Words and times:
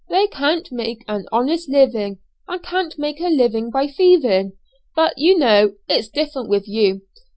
They 0.09 0.25
can't 0.25 0.67
make 0.71 1.05
an 1.07 1.27
honest 1.31 1.69
living, 1.69 2.17
and 2.47 2.63
can't 2.63 2.97
make 2.97 3.19
a 3.21 3.27
living 3.27 3.69
by 3.69 3.85
thieving; 3.87 4.53
but, 4.95 5.15
you 5.15 5.37
know, 5.37 5.75
it's 5.87 6.09
different 6.09 6.49
with 6.49 6.67
you. 6.67 7.01